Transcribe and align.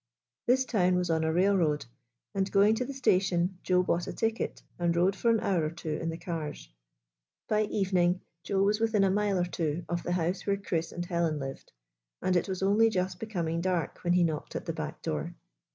This 0.47 0.65
town 0.65 0.95
was 0.95 1.11
on 1.11 1.23
a 1.23 1.31
railroad, 1.31 1.85
and, 2.33 2.51
going 2.51 2.73
to 2.73 2.85
the 2.85 2.91
station, 2.95 3.59
Joe 3.61 3.83
bought 3.83 4.07
a 4.07 4.13
ticket, 4.13 4.63
and 4.79 4.95
rode 4.95 5.15
for 5.15 5.29
an 5.29 5.39
hour 5.39 5.63
or 5.63 5.69
two 5.69 5.91
in 5.91 6.09
the 6.09 6.17
cars. 6.17 6.67
By 7.47 7.65
evening 7.65 8.21
Joe 8.41 8.63
was 8.63 8.79
within 8.79 9.03
a 9.03 9.11
mile 9.11 9.37
or 9.37 9.45
two 9.45 9.85
of 9.87 10.01
the 10.01 10.13
house 10.13 10.47
where 10.47 10.57
Chris 10.57 10.91
and 10.91 11.05
Helen 11.05 11.37
lived, 11.37 11.71
and 12.19 12.35
it 12.35 12.49
was 12.49 12.63
only 12.63 12.89
just 12.89 13.19
becoming 13.19 13.61
dark 13.61 13.99
when 14.03 14.13
he 14.13 14.23
knocked 14.23 14.55
at 14.55 14.65
the 14.65 14.73
back 14.73 15.03
door. 15.03 15.35